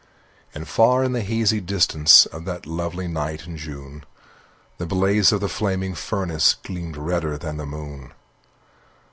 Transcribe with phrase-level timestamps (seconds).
[0.55, 4.03] And far in the hazy distance Of that lovely night in June,
[4.79, 8.11] The blaze of the gleaming furnace Gleamed redder than the moon.